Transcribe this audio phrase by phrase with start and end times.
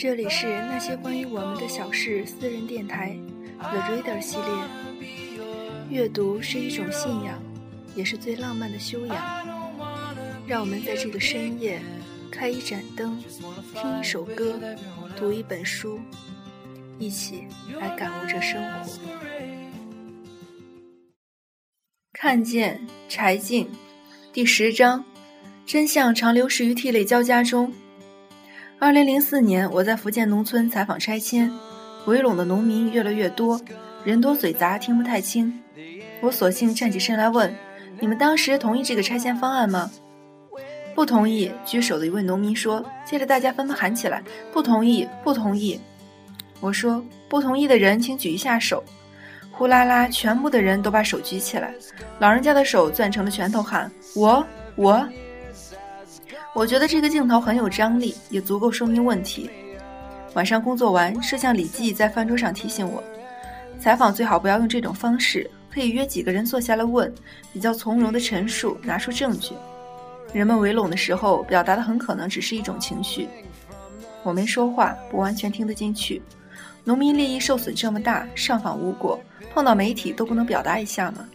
[0.00, 3.18] 这里是那些关于我们的小事私人电台
[3.58, 4.46] ，The Reader 系列。
[5.90, 7.42] 阅读是一种信仰，
[7.96, 9.16] 也是最浪漫的修养。
[10.46, 11.80] 让我们在这个深夜，
[12.30, 13.20] 开一盏灯，
[13.74, 14.60] 听一首歌，
[15.16, 15.98] 读一本书，
[17.00, 17.48] 一起
[17.80, 19.00] 来感悟这生活。
[22.12, 23.68] 看见柴静，
[24.32, 25.04] 第十章：
[25.66, 27.72] 真相常流失于涕泪交加中。
[28.80, 31.50] 二零零四年，我在福建农村采访拆迁，
[32.06, 33.60] 围拢的农民越来越多，
[34.04, 35.52] 人多嘴杂，听不太清。
[36.20, 37.52] 我索性站起身来问
[37.98, 39.90] ：“你们当时同意这个拆迁方案吗
[40.94, 42.84] ？”“不同意。”举手的一位农民说。
[43.04, 45.80] 接着大家纷纷喊起来：“不同意，不同意！”
[46.60, 48.84] 我说：“不同意的人，请举一下手。”
[49.50, 51.74] 呼啦啦，全部的人都把手举起来，
[52.20, 55.08] 老人家的手攥成了拳头，喊：“我，我。”
[56.54, 59.48] 我觉得这个镜头很有张力，也足够说明问题。
[60.34, 63.02] 晚上工作完，摄像李记在饭桌上提醒我，
[63.78, 67.12] 采访最好不要用这种方式，可以约几个人坐下来问，
[67.52, 69.54] 比较从容的陈述，拿出证据。
[70.32, 73.28] 人们围拢的时候，表达的很可能只是一种情绪。
[74.24, 76.20] 我没说话，不完全听得进去。
[76.84, 79.18] 农民利益受损这么大，上访无果，
[79.52, 81.26] 碰到媒体都不能表达一下吗？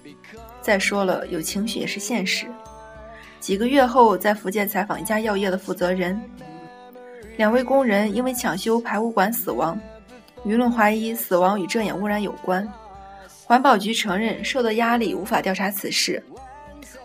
[0.61, 2.47] 再说了，有情绪也是现实。
[3.43, 6.17] 几个月后，在福建采访一家药业的负责人，
[7.35, 9.77] 两位工人因为抢修排污管死亡，
[10.45, 12.65] 舆论怀疑死亡与遮掩污染有关。
[13.43, 16.23] 环保局承认受到压力无法调查此事，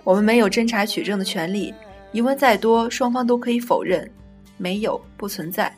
[0.04, 1.74] 我们没有侦查取证的权利。
[2.12, 4.08] 疑问再多，双方都可以否认，
[4.56, 5.74] 没有不存在，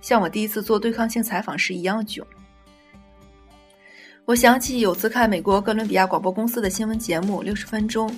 [0.00, 2.26] 像我第一次做对抗性采访时一样囧。
[4.24, 8.08] 我想起有次看美国哥伦比亚广播公司的新闻节目《六十分钟》。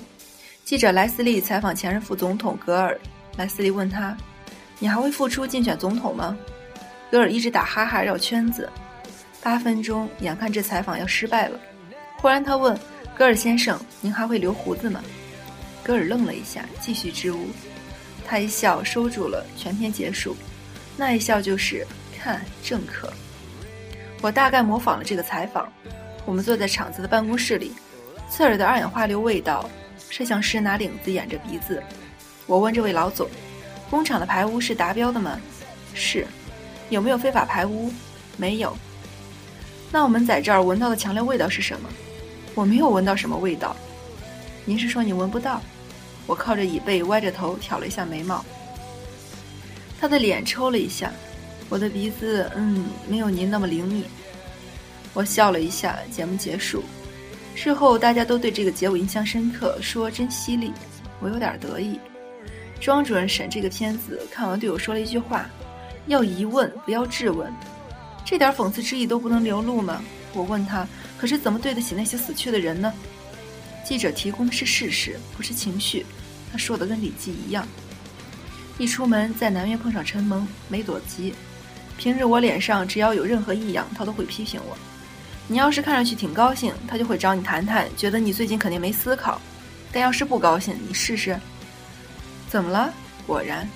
[0.72, 2.98] 记者莱斯利采访前任副总统格尔，
[3.36, 4.16] 莱斯利问他
[4.80, 6.34] ：“你还会复出竞选总统吗？”
[7.12, 8.66] 格尔一直打哈哈绕圈子。
[9.42, 11.60] 八分钟，眼看这采访要失败了，
[12.16, 12.74] 忽然他问
[13.14, 15.04] ：“格尔先生，您还会留胡子吗？”
[15.84, 17.48] 格尔愣了一下，继续支吾。
[18.26, 19.44] 他一笑，收住了。
[19.58, 20.34] 全篇结束，
[20.96, 21.86] 那一笑就是
[22.18, 23.12] 看政客。
[24.22, 25.70] 我大概模仿了这个采访。
[26.24, 27.74] 我们坐在厂子的办公室里，
[28.30, 29.68] 刺耳的二氧化硫味道。
[30.12, 31.82] 摄像师拿领子掩着鼻子，
[32.46, 33.26] 我问这位老总
[33.88, 35.40] ：“工厂的排污是达标的吗
[35.94, 36.26] ？”“是。
[36.90, 37.90] ”“有没有非法排污
[38.36, 38.76] ？”“没有。
[39.90, 41.88] ”“那我们在这儿闻到的强烈味道是什么
[42.54, 43.74] ？”“我没有闻到什么味道。
[44.66, 45.62] ”“您是说你闻不到？”
[46.28, 48.44] 我靠着椅背，歪着头挑了一下眉毛。
[49.98, 51.10] 他的脸抽了一下，
[51.70, 54.04] 我的鼻子，嗯，没有您那么灵敏。
[55.14, 56.84] 我笑了一下，节目结束。
[57.54, 60.72] 事后大家都对这个结尾印象深刻，说真犀利，
[61.20, 61.98] 我有点得意。
[62.80, 65.48] 庄主任审这个片子，看完对我说了一句话
[66.08, 67.52] ：“要疑问，不要质问。”
[68.24, 70.02] 这点讽刺之意都不能流露吗？
[70.32, 70.86] 我问他
[71.16, 72.92] ：“可是怎么对得起那些死去的人呢？”
[73.84, 76.04] 记者提供的是事实，不是情绪。
[76.50, 77.66] 他说的跟李记一样。
[78.78, 81.34] 一出门在南院碰上陈萌，没躲急。
[81.98, 84.76] 平日我脸上只要有任何异样，他都会批评我。
[85.48, 89.40] 你要是看上去挺高兴，他就会找你谈谈，觉得你最近肯定没思考。
[89.92, 91.38] 但要是不高兴，你试试。
[92.48, 92.92] 怎么了？
[93.26, 93.68] 果然，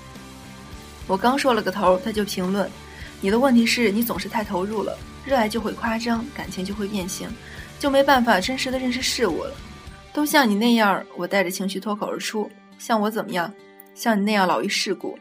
[1.07, 2.69] 我刚说了个头，他就评论：
[3.21, 7.29] 你的问题是你总是太投入了，热爱就会夸张，感情就会变形，
[7.79, 9.53] 就没办法真实的认识事物了。
[10.11, 13.53] 都像你那样，我带着情绪脱口而出：像我怎么样？
[13.93, 15.17] 像你那样老于世故。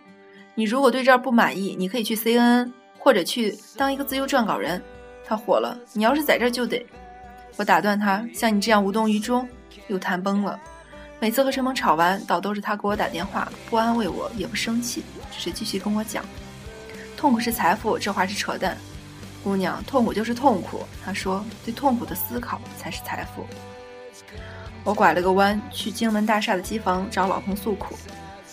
[0.55, 4.83] 你如果对这儿不满意，你可以去 CNN，或者去当一个自由撰稿人。
[5.27, 6.87] 他火了，你要是在这就得，
[7.57, 8.25] 我打断他。
[8.33, 9.49] 像你这样无动于衷，
[9.89, 10.59] 又谈崩了。
[11.19, 16.25] 每次和陈萌吵完，倒都是他给我打电话，不安慰我，也不生气，只是继续跟我讲：
[17.17, 18.77] 痛苦是财富，这话是扯淡。
[19.43, 20.85] 姑娘，痛苦就是痛苦。
[21.05, 23.47] 他说，对痛苦的思考才是财富。
[24.85, 27.97] 我拐了个弯，去京门大厦的机房找老彭诉苦。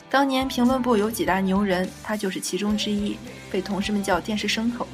[0.09, 3.17] 当年评论部有几大牛人，他就是其中之一，
[3.51, 4.87] 被同事们叫电视牲口。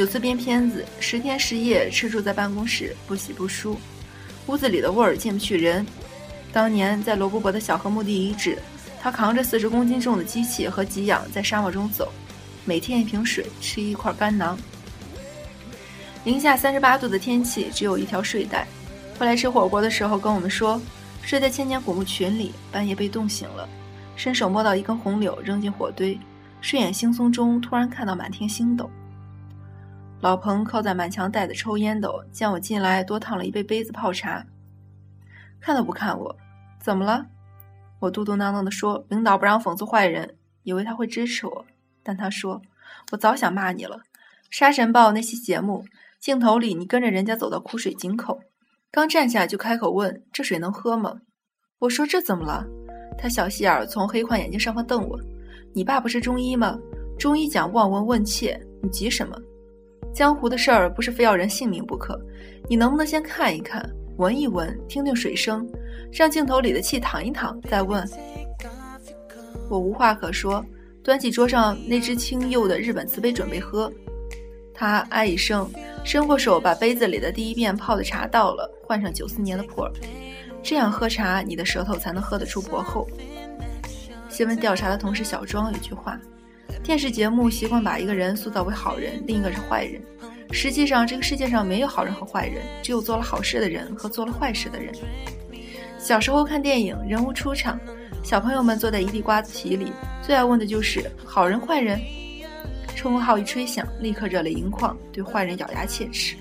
[0.00, 3.78] 有次编片子，十天十夜吃住在办公室，不洗不梳，
[4.46, 5.86] 屋子里的味儿进不去人。
[6.54, 8.58] 当年在罗布泊的小河墓地遗址，
[8.98, 12.10] 他扛着四十公斤重的机器和给养在沙漠中走，
[12.64, 14.58] 每天一瓶水，吃一块干囊。
[16.24, 18.66] 零下三十八度的天气，只有一条睡袋。
[19.18, 20.80] 后来吃火锅的时候跟我们说，
[21.20, 23.68] 睡在千年古墓群里，半夜被冻醒了，
[24.16, 26.18] 伸手摸到一根红柳，扔进火堆，
[26.62, 28.90] 睡眼惺忪中突然看到满天星斗。
[30.20, 34.44] 老彭靠在满墙带的抽烟斗，见我进来，多烫了一杯杯子泡茶。
[35.60, 36.36] 看都不看我，
[36.78, 37.26] 怎么了？
[38.00, 41.64] 我嘟嘟囔囔地说：“领导不让讽刺坏人，以为他会支持我。
[42.02, 42.60] 但他说，
[43.12, 44.00] 我早想骂你了。
[44.50, 45.84] 沙尘暴那期节目
[46.18, 48.40] 镜头里，你跟着人家走到苦水井口，
[48.90, 51.20] 刚站下就开口问：“这水能喝吗？”
[51.80, 52.66] 我说：“这怎么了？”
[53.16, 55.18] 他小细眼从黑框眼镜上方瞪我
[55.72, 56.78] ：“你爸不是中医吗？
[57.18, 59.36] 中医讲望闻问切，你急什么？
[60.12, 62.20] 江湖的事儿不是非要人性命不可。
[62.68, 65.66] 你能不能先看一看，闻一闻，听听水声，
[66.12, 68.06] 让镜头里的气躺一躺，再问？”
[69.70, 70.64] 我无话可说，
[71.02, 73.90] 端起桌上那只青釉的日本瓷杯准备喝。
[74.74, 75.70] 他哎一声，
[76.04, 79.92] 伸过手把杯子里的第一遍泡的茶倒了，换上九四年的普洱。
[80.62, 83.06] 这样喝茶，你的舌头才能喝得出薄厚。
[84.28, 86.20] 新闻调查的同事小庄有句话：
[86.82, 90.02] 电视节目习惯把一个人塑造为好人，另一个是坏人。
[90.50, 94.92] 实际上，这个世界上没有好人和坏人，只有做了好事的人和做了坏事的人。
[95.98, 97.78] 小时候看电影，人物出场。
[98.22, 99.92] 小朋友们坐在一地瓜子皮里，
[100.22, 102.00] 最爱问的就是好人坏人。
[102.96, 106.34] 冲锋号一吹响，立刻热泪盈眶，对坏人咬牙切齿。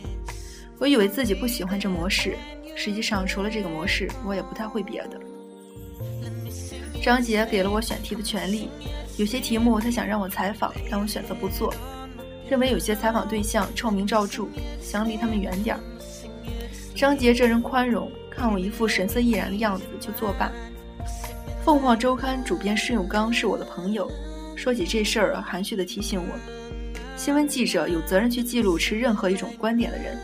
[0.77, 2.35] 我以为自己不喜欢这模式，
[2.75, 5.19] 实际上除了这个模式，我也不太会别的。
[7.01, 8.69] 张杰给了我选题的权利，
[9.19, 11.73] 有些题目他想让我采访，但我选择不做，
[12.49, 14.47] 认为有些采访对象臭名昭著，
[14.79, 15.81] 想离他们远点儿。
[16.95, 20.49] 张杰这人宽容，看我一副神色毅然的样子，就作罢。
[21.65, 24.09] 凤凰周刊主编施永刚是我的朋友，
[24.55, 26.33] 说起这事儿，含蓄地提醒我：
[27.17, 30.17] 新闻记者有责任去记录持任何一种观点的人，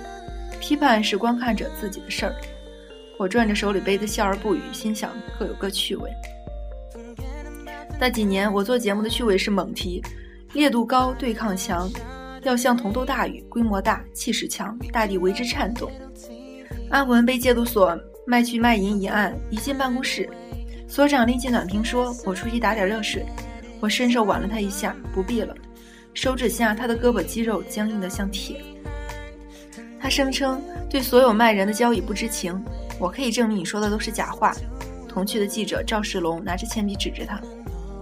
[0.61, 2.35] 批判是观看者自己的事儿。
[3.19, 6.09] 我转着手里杯子，笑而不语，心想各有各趣味。
[7.99, 10.01] 那几年我做节目的趣味是猛提，
[10.53, 11.89] 烈度高，对抗强，
[12.43, 15.91] 要像同斗大雨，规模大，气势强，大地为之颤动。
[16.89, 17.97] 阿文被戒毒所
[18.27, 20.29] 卖去卖淫一案，一进办公室。
[20.87, 23.25] 所长拎起暖瓶说：“我出去打点热水。”
[23.79, 25.55] 我伸手挽了他一下：“不必了。”
[26.13, 28.61] 手指下，他的胳膊肌肉僵硬得像铁。
[29.99, 32.63] 他声称对所有卖人的交易不知情。
[32.99, 34.53] 我可以证明你说的都是假话。
[35.09, 37.41] 同去的记者赵世龙拿着铅笔指着他：“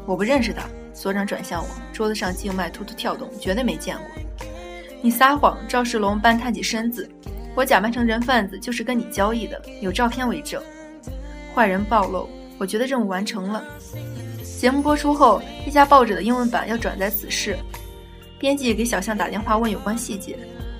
[0.05, 0.63] 我不认识他。”
[0.93, 4.47] 所长转向我，桌子上静脉突突跳动，绝对没见过。
[5.01, 5.57] 你撒谎！
[5.67, 7.09] 赵世龙半探起身子
[7.55, 10.61] ：“我假扮成人贩子就是跟你交易的，有照片为证。”
[11.53, 12.29] 坏人暴露。
[12.59, 13.63] 我觉得任务完成了。
[14.59, 17.57] 节目播出后，一家报纸的英文版要转载此事。
[18.39, 20.37] 编辑给小象打电话问有关细节：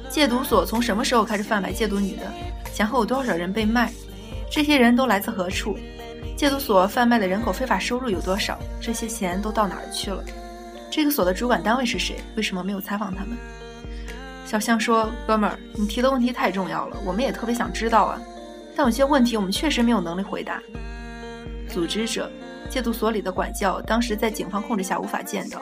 [0.10, 2.32] 戒毒所从什么时候开始贩卖戒毒女的？
[2.72, 3.92] 前后有多少人被卖？
[4.50, 5.78] 这些人都来自何处？
[6.36, 8.58] 戒毒所贩卖的人口非法收入有多少？
[8.82, 10.24] 这些钱都到哪儿去了？
[10.92, 12.18] 这个所的主管单位是谁？
[12.36, 13.38] 为什么没有采访他们？
[14.46, 18.22] 小象说：“哥们儿，你提的问题太重要了，我们也特别想知道啊。
[18.76, 20.62] 但有些问题我们确实没有能力回答。”
[21.70, 22.30] 组织者，
[22.70, 25.62] 戒毒所里的管教，当时在警方控制下无法见到。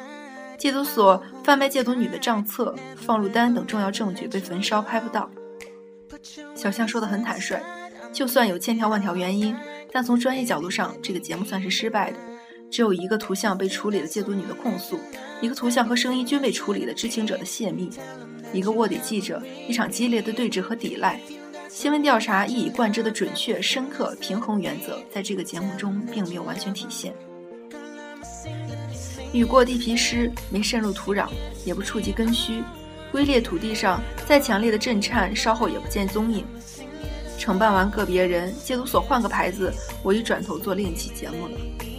[0.57, 5.29] 戒毒所贩卖戒毒女的账册、放入单等重要证据被焚烧，拍不到。
[6.56, 7.62] 小象说的很坦率，
[8.12, 9.56] 就算有千条万条原因，
[9.91, 12.17] 但从专业角度上，这个节目算是失败的。
[12.69, 14.97] 只有一个图像被处理的戒毒女的控诉，
[15.41, 17.89] 一个图像和声音均被处理的知情者的泄密，
[18.53, 21.19] 一个卧底记者，一场激烈的对峙和抵赖。
[21.67, 27.13] 新闻调查一以贯之的准确、深刻、平衡原则，在这个节目中并没有完全体现。
[29.33, 31.27] 雨过地皮湿，没渗入土壤，
[31.65, 32.63] 也不触及根须。
[33.12, 36.45] 龟裂土地上再强烈的震颤，稍后也不见踪影。
[37.41, 41.90] 承办完个别人，戒毒所换个牌子，我已转头做另一期节目了。